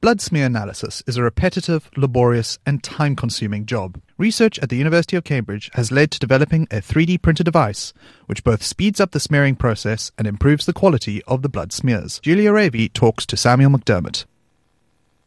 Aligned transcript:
Blood 0.00 0.20
smear 0.20 0.46
analysis 0.46 1.02
is 1.08 1.16
a 1.16 1.24
repetitive, 1.24 1.90
laborious, 1.96 2.56
and 2.64 2.84
time 2.84 3.16
consuming 3.16 3.66
job. 3.66 4.00
Research 4.16 4.56
at 4.60 4.68
the 4.68 4.76
University 4.76 5.16
of 5.16 5.24
Cambridge 5.24 5.70
has 5.74 5.90
led 5.90 6.12
to 6.12 6.20
developing 6.20 6.68
a 6.70 6.76
3D 6.76 7.20
printed 7.20 7.46
device 7.46 7.92
which 8.26 8.44
both 8.44 8.62
speeds 8.62 9.00
up 9.00 9.10
the 9.10 9.18
smearing 9.18 9.56
process 9.56 10.12
and 10.16 10.28
improves 10.28 10.66
the 10.66 10.72
quality 10.72 11.20
of 11.24 11.42
the 11.42 11.48
blood 11.48 11.72
smears. 11.72 12.20
Julia 12.20 12.52
Ravey 12.52 12.92
talks 12.92 13.26
to 13.26 13.36
Samuel 13.36 13.72
McDermott. 13.72 14.24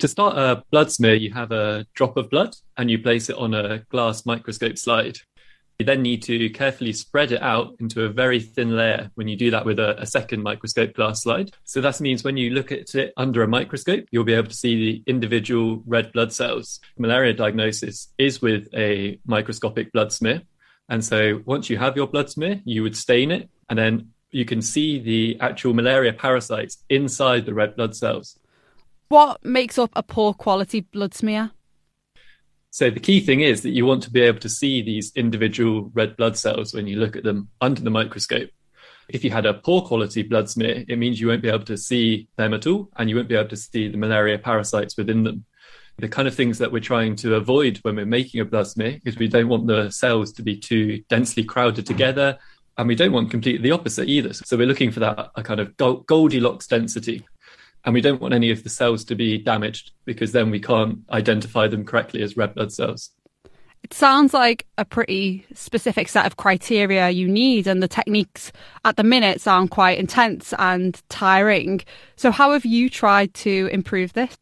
To 0.00 0.06
start 0.06 0.36
a 0.36 0.62
blood 0.70 0.92
smear, 0.92 1.14
you 1.14 1.32
have 1.32 1.50
a 1.50 1.86
drop 1.94 2.18
of 2.18 2.28
blood 2.28 2.54
and 2.76 2.90
you 2.90 2.98
place 2.98 3.30
it 3.30 3.38
on 3.38 3.54
a 3.54 3.78
glass 3.88 4.26
microscope 4.26 4.76
slide. 4.76 5.18
You 5.78 5.86
then 5.86 6.02
need 6.02 6.24
to 6.24 6.50
carefully 6.50 6.92
spread 6.92 7.30
it 7.30 7.40
out 7.40 7.76
into 7.78 8.02
a 8.02 8.08
very 8.08 8.40
thin 8.40 8.76
layer 8.76 9.12
when 9.14 9.28
you 9.28 9.36
do 9.36 9.52
that 9.52 9.64
with 9.64 9.78
a, 9.78 9.96
a, 10.02 10.06
second 10.06 10.42
microscope 10.42 10.92
glass 10.92 11.22
slide. 11.22 11.52
So 11.62 11.80
that 11.80 12.00
means 12.00 12.24
when 12.24 12.36
you 12.36 12.50
look 12.50 12.72
at 12.72 12.96
it 12.96 13.12
under 13.16 13.44
a 13.44 13.48
microscope, 13.48 14.06
you'll 14.10 14.24
be 14.24 14.34
able 14.34 14.48
to 14.48 14.56
see 14.56 14.74
the 14.74 15.02
individual 15.06 15.84
red 15.86 16.12
blood 16.12 16.32
cells. 16.32 16.80
Malaria 16.98 17.32
diagnosis 17.32 18.08
is 18.18 18.42
with 18.42 18.66
a 18.74 19.20
microscopic 19.24 19.92
blood 19.92 20.12
smear. 20.12 20.42
And 20.88 21.04
so 21.04 21.42
once 21.44 21.70
you 21.70 21.78
have 21.78 21.96
your 21.96 22.08
blood 22.08 22.28
smear, 22.28 22.60
you 22.64 22.82
would 22.82 22.96
stain 22.96 23.30
it 23.30 23.48
and 23.70 23.78
then 23.78 24.10
you 24.32 24.44
can 24.44 24.60
see 24.60 24.98
the 24.98 25.38
actual 25.40 25.74
malaria 25.74 26.12
parasites 26.12 26.82
inside 26.88 27.46
the 27.46 27.54
red 27.54 27.76
blood 27.76 27.94
cells. 27.94 28.36
What 29.10 29.44
makes 29.44 29.78
up 29.78 29.90
a 29.94 30.02
poor 30.02 30.34
quality 30.34 30.80
blood 30.80 31.14
smear? 31.14 31.52
So 32.70 32.90
the 32.90 33.00
key 33.00 33.20
thing 33.20 33.40
is 33.40 33.62
that 33.62 33.70
you 33.70 33.86
want 33.86 34.02
to 34.04 34.10
be 34.10 34.20
able 34.20 34.40
to 34.40 34.48
see 34.48 34.82
these 34.82 35.10
individual 35.16 35.90
red 35.94 36.16
blood 36.16 36.36
cells 36.36 36.74
when 36.74 36.86
you 36.86 36.98
look 36.98 37.16
at 37.16 37.24
them 37.24 37.48
under 37.60 37.80
the 37.80 37.90
microscope. 37.90 38.50
If 39.08 39.24
you 39.24 39.30
had 39.30 39.46
a 39.46 39.54
poor 39.54 39.80
quality 39.80 40.22
blood 40.22 40.50
smear, 40.50 40.84
it 40.86 40.98
means 40.98 41.18
you 41.18 41.28
won't 41.28 41.42
be 41.42 41.48
able 41.48 41.64
to 41.64 41.78
see 41.78 42.28
them 42.36 42.52
at 42.52 42.66
all, 42.66 42.90
and 42.96 43.08
you 43.08 43.16
won't 43.16 43.28
be 43.28 43.36
able 43.36 43.48
to 43.48 43.56
see 43.56 43.88
the 43.88 43.96
malaria 43.96 44.38
parasites 44.38 44.98
within 44.98 45.24
them. 45.24 45.46
The 45.96 46.08
kind 46.08 46.28
of 46.28 46.34
things 46.34 46.58
that 46.58 46.70
we're 46.70 46.80
trying 46.80 47.16
to 47.16 47.36
avoid 47.36 47.78
when 47.78 47.96
we're 47.96 48.06
making 48.06 48.40
a 48.40 48.44
blood 48.44 48.66
smear 48.66 49.00
is 49.04 49.16
we 49.16 49.28
don't 49.28 49.48
want 49.48 49.66
the 49.66 49.90
cells 49.90 50.32
to 50.34 50.42
be 50.42 50.56
too 50.56 51.02
densely 51.08 51.42
crowded 51.42 51.86
together, 51.86 52.38
and 52.76 52.86
we 52.86 52.94
don't 52.94 53.12
want 53.12 53.30
completely 53.30 53.62
the 53.62 53.74
opposite 53.74 54.08
either. 54.08 54.34
So 54.34 54.58
we're 54.58 54.68
looking 54.68 54.92
for 54.92 55.00
that 55.00 55.30
a 55.34 55.42
kind 55.42 55.58
of 55.58 55.74
Goldilocks 55.76 56.66
density 56.66 57.26
and 57.88 57.94
we 57.94 58.02
don't 58.02 58.20
want 58.20 58.34
any 58.34 58.50
of 58.50 58.64
the 58.64 58.68
cells 58.68 59.02
to 59.02 59.14
be 59.14 59.38
damaged 59.38 59.92
because 60.04 60.32
then 60.32 60.50
we 60.50 60.60
can't 60.60 60.98
identify 61.10 61.66
them 61.66 61.86
correctly 61.86 62.20
as 62.20 62.36
red 62.36 62.54
blood 62.54 62.70
cells. 62.70 63.12
It 63.82 63.94
sounds 63.94 64.34
like 64.34 64.66
a 64.76 64.84
pretty 64.84 65.46
specific 65.54 66.10
set 66.10 66.26
of 66.26 66.36
criteria 66.36 67.08
you 67.08 67.26
need, 67.26 67.66
and 67.66 67.82
the 67.82 67.88
techniques 67.88 68.52
at 68.84 68.98
the 68.98 69.04
minute 69.04 69.40
sound 69.40 69.70
quite 69.70 69.98
intense 69.98 70.52
and 70.58 71.00
tiring. 71.08 71.80
So, 72.14 72.30
how 72.30 72.52
have 72.52 72.66
you 72.66 72.90
tried 72.90 73.32
to 73.34 73.70
improve 73.72 74.12
this? 74.12 74.36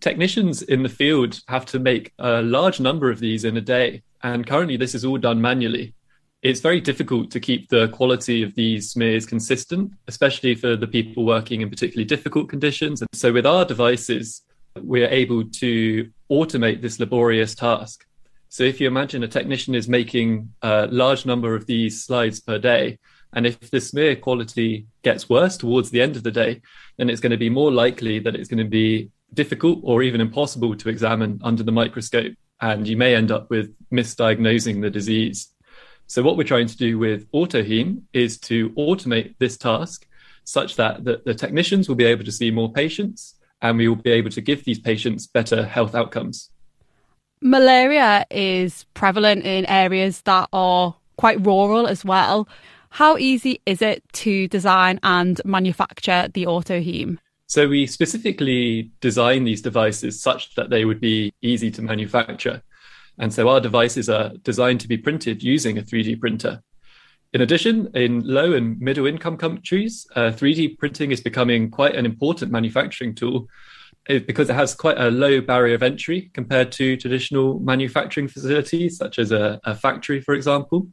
Technicians 0.00 0.60
in 0.60 0.82
the 0.82 0.88
field 0.88 1.42
have 1.46 1.64
to 1.66 1.78
make 1.78 2.12
a 2.18 2.42
large 2.42 2.80
number 2.80 3.12
of 3.12 3.20
these 3.20 3.44
in 3.44 3.56
a 3.56 3.60
day, 3.60 4.02
and 4.24 4.44
currently, 4.44 4.76
this 4.76 4.96
is 4.96 5.04
all 5.04 5.18
done 5.18 5.40
manually 5.40 5.94
it's 6.42 6.60
very 6.60 6.80
difficult 6.80 7.30
to 7.30 7.40
keep 7.40 7.68
the 7.68 7.88
quality 7.88 8.42
of 8.42 8.54
these 8.54 8.90
smears 8.90 9.26
consistent, 9.26 9.92
especially 10.08 10.54
for 10.54 10.74
the 10.76 10.86
people 10.86 11.24
working 11.24 11.60
in 11.60 11.68
particularly 11.68 12.06
difficult 12.06 12.48
conditions. 12.48 13.02
And 13.02 13.08
so 13.12 13.32
with 13.32 13.46
our 13.46 13.64
devices, 13.64 14.42
we're 14.76 15.08
able 15.08 15.44
to 15.44 16.10
automate 16.30 16.80
this 16.80 16.98
laborious 16.98 17.54
task. 17.54 18.06
So 18.48 18.64
if 18.64 18.80
you 18.80 18.88
imagine 18.88 19.22
a 19.22 19.28
technician 19.28 19.74
is 19.74 19.88
making 19.88 20.52
a 20.62 20.86
large 20.86 21.26
number 21.26 21.54
of 21.54 21.66
these 21.66 22.02
slides 22.04 22.40
per 22.40 22.58
day, 22.58 22.98
and 23.32 23.46
if 23.46 23.70
the 23.70 23.80
smear 23.80 24.16
quality 24.16 24.86
gets 25.02 25.28
worse 25.28 25.56
towards 25.56 25.90
the 25.90 26.02
end 26.02 26.16
of 26.16 26.24
the 26.24 26.32
day, 26.32 26.62
then 26.96 27.08
it's 27.08 27.20
going 27.20 27.30
to 27.30 27.36
be 27.36 27.50
more 27.50 27.70
likely 27.70 28.18
that 28.18 28.34
it's 28.34 28.48
going 28.48 28.64
to 28.64 28.68
be 28.68 29.10
difficult 29.34 29.78
or 29.84 30.02
even 30.02 30.20
impossible 30.20 30.74
to 30.74 30.88
examine 30.88 31.40
under 31.44 31.62
the 31.62 31.70
microscope. 31.70 32.32
And 32.60 32.88
you 32.88 32.96
may 32.96 33.14
end 33.14 33.30
up 33.30 33.48
with 33.50 33.72
misdiagnosing 33.90 34.80
the 34.82 34.90
disease. 34.90 35.52
So 36.10 36.24
what 36.24 36.36
we're 36.36 36.42
trying 36.42 36.66
to 36.66 36.76
do 36.76 36.98
with 36.98 37.30
autohaem 37.30 38.02
is 38.12 38.36
to 38.38 38.70
automate 38.70 39.36
this 39.38 39.56
task 39.56 40.08
such 40.42 40.74
that 40.74 41.04
the, 41.04 41.22
the 41.24 41.34
technicians 41.34 41.88
will 41.88 41.94
be 41.94 42.04
able 42.04 42.24
to 42.24 42.32
see 42.32 42.50
more 42.50 42.72
patients 42.72 43.36
and 43.62 43.78
we 43.78 43.86
will 43.86 43.94
be 43.94 44.10
able 44.10 44.30
to 44.30 44.40
give 44.40 44.64
these 44.64 44.80
patients 44.80 45.28
better 45.28 45.64
health 45.64 45.94
outcomes. 45.94 46.50
Malaria 47.40 48.26
is 48.28 48.86
prevalent 48.92 49.44
in 49.44 49.64
areas 49.66 50.22
that 50.22 50.48
are 50.52 50.96
quite 51.16 51.46
rural 51.46 51.86
as 51.86 52.04
well. 52.04 52.48
How 52.88 53.16
easy 53.16 53.60
is 53.64 53.80
it 53.80 54.02
to 54.14 54.48
design 54.48 54.98
and 55.04 55.40
manufacture 55.44 56.26
the 56.34 56.42
autohaem? 56.46 57.18
So 57.46 57.68
we 57.68 57.86
specifically 57.86 58.90
design 59.00 59.44
these 59.44 59.62
devices 59.62 60.20
such 60.20 60.56
that 60.56 60.70
they 60.70 60.84
would 60.84 61.00
be 61.00 61.32
easy 61.40 61.70
to 61.70 61.82
manufacture. 61.82 62.62
And 63.20 63.32
so 63.32 63.48
our 63.50 63.60
devices 63.60 64.08
are 64.08 64.30
designed 64.42 64.80
to 64.80 64.88
be 64.88 64.96
printed 64.96 65.42
using 65.42 65.76
a 65.78 65.82
3D 65.82 66.18
printer. 66.18 66.62
In 67.34 67.42
addition, 67.42 67.90
in 67.94 68.26
low 68.26 68.54
and 68.54 68.80
middle 68.80 69.06
income 69.06 69.36
countries, 69.36 70.06
uh, 70.16 70.32
3D 70.32 70.78
printing 70.78 71.12
is 71.12 71.20
becoming 71.20 71.70
quite 71.70 71.94
an 71.94 72.06
important 72.06 72.50
manufacturing 72.50 73.14
tool 73.14 73.46
uh, 74.08 74.18
because 74.26 74.48
it 74.48 74.54
has 74.54 74.74
quite 74.74 74.98
a 74.98 75.10
low 75.10 75.42
barrier 75.42 75.74
of 75.74 75.82
entry 75.82 76.30
compared 76.32 76.72
to 76.72 76.96
traditional 76.96 77.60
manufacturing 77.60 78.26
facilities, 78.26 78.96
such 78.96 79.18
as 79.18 79.30
a, 79.30 79.60
a 79.64 79.76
factory, 79.76 80.22
for 80.22 80.34
example. 80.34 80.88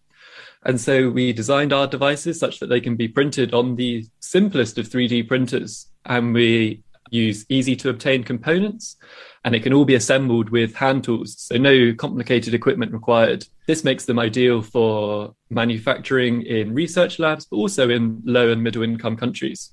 And 0.64 0.82
so 0.82 1.10
we 1.10 1.32
designed 1.32 1.72
our 1.72 1.88
devices 1.88 2.40
such 2.40 2.60
that 2.60 2.68
they 2.68 2.82
can 2.82 2.98
be 2.98 3.08
printed 3.08 3.54
on 3.54 3.78
the 3.78 4.06
simplest 4.20 4.78
of 4.78 4.90
3D 4.90 5.30
printers. 5.30 5.88
And 6.06 6.34
we 6.34 6.84
use 7.10 7.46
easy 7.50 7.76
to 7.78 7.90
obtain 7.90 8.24
components 8.24 8.98
and 9.44 9.56
it 9.56 9.64
can 9.64 9.74
all 9.74 9.86
be 9.86 9.96
assembled 9.96 10.50
with 10.50 10.76
hand 10.76 11.04
tools, 11.04 11.36
so 11.40 11.56
no 11.56 11.94
complicated 11.94 12.54
equipment 12.54 12.92
required. 12.92 13.48
This 13.66 13.84
makes 13.84 14.06
them 14.06 14.20
ideal 14.20 14.62
for 14.62 15.36
manufacturing 15.50 16.42
in 16.42 16.74
research 16.74 17.18
labs, 17.18 17.46
but 17.46 17.56
also 17.56 17.90
in 17.90 18.22
low 18.26 18.52
and 18.52 18.62
middle 18.62 18.84
income 18.84 19.16
countries. 19.16 19.72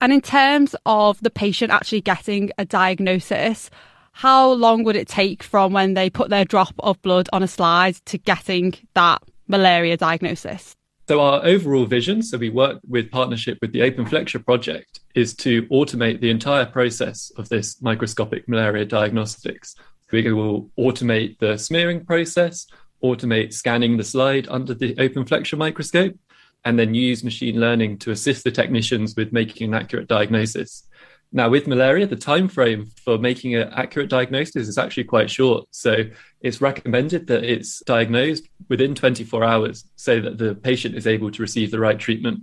And 0.00 0.12
in 0.12 0.20
terms 0.20 0.74
of 0.86 1.20
the 1.20 1.30
patient 1.30 1.70
actually 1.70 2.00
getting 2.00 2.50
a 2.58 2.64
diagnosis, 2.64 3.70
how 4.12 4.50
long 4.50 4.82
would 4.84 4.96
it 4.96 5.08
take 5.08 5.42
from 5.42 5.72
when 5.72 5.94
they 5.94 6.10
put 6.10 6.30
their 6.30 6.44
drop 6.44 6.74
of 6.80 7.00
blood 7.02 7.28
on 7.32 7.42
a 7.42 7.48
slide 7.48 7.94
to 8.06 8.18
getting 8.18 8.74
that 8.94 9.22
malaria 9.46 9.96
diagnosis? 9.96 10.74
So 11.08 11.20
our 11.20 11.44
overall 11.44 11.86
vision, 11.86 12.22
so 12.22 12.38
we 12.38 12.50
work 12.50 12.80
with 12.88 13.10
partnership 13.10 13.58
with 13.60 13.72
the 13.72 13.82
Open 13.82 14.06
Flexure 14.06 14.38
project, 14.38 14.99
is 15.14 15.34
to 15.34 15.62
automate 15.64 16.20
the 16.20 16.30
entire 16.30 16.66
process 16.66 17.32
of 17.36 17.48
this 17.48 17.80
microscopic 17.82 18.48
malaria 18.48 18.84
diagnostics. 18.84 19.74
We 20.12 20.32
will 20.32 20.70
automate 20.78 21.38
the 21.38 21.56
smearing 21.56 22.04
process, 22.04 22.66
automate 23.02 23.52
scanning 23.52 23.96
the 23.96 24.04
slide 24.04 24.48
under 24.48 24.74
the 24.74 24.94
Open 24.98 25.24
Flexure 25.24 25.56
microscope, 25.56 26.16
and 26.64 26.78
then 26.78 26.94
use 26.94 27.24
machine 27.24 27.58
learning 27.58 27.98
to 27.98 28.10
assist 28.10 28.44
the 28.44 28.50
technicians 28.50 29.14
with 29.16 29.32
making 29.32 29.68
an 29.68 29.80
accurate 29.80 30.08
diagnosis. 30.08 30.86
Now, 31.32 31.48
with 31.48 31.68
malaria, 31.68 32.06
the 32.06 32.16
time 32.16 32.48
frame 32.48 32.86
for 33.04 33.16
making 33.16 33.54
an 33.54 33.70
accurate 33.72 34.10
diagnosis 34.10 34.66
is 34.66 34.78
actually 34.78 35.04
quite 35.04 35.30
short. 35.30 35.64
So 35.70 36.04
it's 36.40 36.60
recommended 36.60 37.28
that 37.28 37.44
it's 37.44 37.80
diagnosed 37.84 38.48
within 38.68 38.96
24 38.96 39.44
hours 39.44 39.84
so 39.94 40.20
that 40.20 40.38
the 40.38 40.56
patient 40.56 40.96
is 40.96 41.06
able 41.06 41.30
to 41.30 41.42
receive 41.42 41.70
the 41.70 41.78
right 41.78 41.98
treatment. 41.98 42.40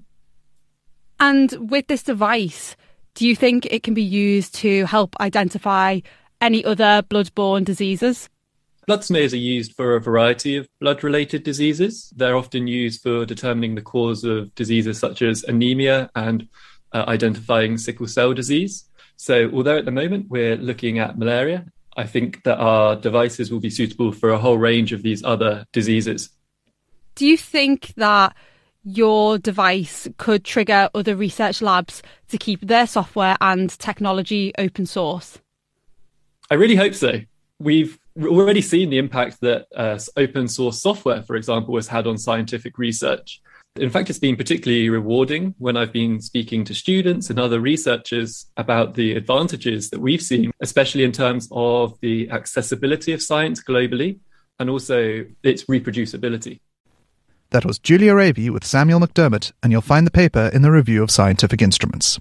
And 1.20 1.52
with 1.72 1.88
this 1.88 2.04
device, 2.04 2.76
do 3.16 3.28
you 3.28 3.36
think 3.36 3.66
it 3.66 3.84
can 3.84 3.94
be 3.94 4.04
used 4.04 4.54
to 4.56 4.86
help 4.86 5.16
identify 5.20 6.00
any 6.40 6.64
other 6.64 7.02
blood-borne 7.10 7.64
diseases? 7.64 8.30
Blood 8.86 9.04
smears 9.04 9.34
are 9.34 9.38
used 9.38 9.74
for 9.74 9.96
a 9.96 10.02
variety 10.02 10.56
of 10.56 10.70
blood 10.80 11.04
related 11.04 11.44
diseases. 11.44 12.14
They're 12.16 12.38
often 12.38 12.68
used 12.68 13.02
for 13.02 13.26
determining 13.26 13.76
the 13.76 13.82
cause 13.82 14.24
of 14.24 14.54
diseases 14.56 14.98
such 14.98 15.22
as 15.22 15.44
anemia 15.44 16.10
and 16.16 16.48
uh, 16.94 17.04
identifying 17.08 17.78
sickle 17.78 18.08
cell 18.08 18.34
disease. 18.34 18.86
So, 19.18 19.50
although 19.52 19.78
at 19.78 19.86
the 19.86 19.92
moment 19.92 20.28
we're 20.30 20.56
looking 20.56 21.00
at 21.00 21.18
malaria, 21.18 21.66
I 21.98 22.06
think 22.06 22.44
that 22.44 22.60
our 22.60 22.96
devices 22.96 23.52
will 23.52 23.60
be 23.60 23.72
suitable 23.72 24.12
for 24.12 24.30
a 24.30 24.38
whole 24.38 24.58
range 24.58 24.94
of 24.94 25.02
these 25.02 25.24
other 25.24 25.66
diseases. 25.74 26.30
Do 27.16 27.26
you 27.26 27.36
think 27.36 27.94
that 27.98 28.36
your 28.88 29.38
device 29.38 30.08
could 30.18 30.46
trigger 30.46 30.90
other 30.96 31.16
research 31.16 31.62
labs 31.62 32.02
to 32.30 32.38
keep 32.38 32.62
their 32.62 32.88
software 32.88 33.36
and 33.42 33.70
technology 33.80 34.54
open 34.58 34.86
source? 34.86 35.40
I 36.50 36.54
really 36.54 36.78
hope 36.78 36.94
so. 36.94 37.20
We've 37.60 38.00
already 38.18 38.62
seen 38.62 38.90
the 38.90 38.98
impact 38.98 39.42
that 39.42 39.66
uh, 39.76 40.00
open 40.16 40.48
source 40.48 40.82
software, 40.82 41.22
for 41.24 41.36
example, 41.36 41.76
has 41.76 41.88
had 41.88 42.08
on 42.08 42.18
scientific 42.18 42.78
research. 42.78 43.42
In 43.76 43.90
fact, 43.90 44.10
it's 44.10 44.20
been 44.20 44.38
particularly 44.38 44.90
rewarding 44.90 45.54
when 45.58 45.76
I've 45.76 45.92
been 45.92 46.22
speaking 46.22 46.64
to 46.64 46.74
students 46.74 47.30
and 47.30 47.40
other 47.40 47.60
researchers 47.60 48.46
about 48.56 48.96
the 48.96 49.16
advantages 49.16 49.90
that 49.90 50.00
we've 50.00 50.22
seen, 50.22 50.52
especially 50.62 51.04
in 51.04 51.12
terms 51.12 51.50
of 51.52 52.00
the 52.00 52.30
accessibility 52.32 53.12
of 53.12 53.22
science 53.22 53.62
globally 53.62 54.20
and 54.60 54.70
also 54.70 55.26
its 55.44 55.66
reproducibility. 55.66 56.60
That 57.52 57.66
was 57.66 57.80
Julia 57.80 58.14
Ravey 58.14 58.50
with 58.50 58.66
Samuel 58.66 59.00
McDermott, 59.00 59.54
and 59.64 59.72
you'll 59.72 59.82
find 59.82 60.06
the 60.06 60.12
paper 60.12 60.52
in 60.54 60.64
the 60.64 60.72
Review 60.72 61.02
of 61.02 61.10
Scientific 61.10 61.62
Instruments. 61.62 62.20